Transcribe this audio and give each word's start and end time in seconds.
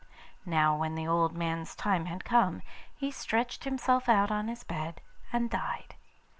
Now 0.47 0.75
when 0.77 0.95
the 0.95 1.05
old 1.05 1.35
man's 1.37 1.75
time 1.75 2.07
had 2.07 2.25
come, 2.25 2.63
he 2.97 3.11
stretched 3.11 3.65
himself 3.65 4.09
out 4.09 4.31
on 4.31 4.47
his 4.47 4.63
bed 4.63 4.99
and 5.31 5.47
died. 5.47 5.93